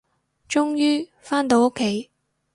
[0.49, 2.09] 終於，返到屋企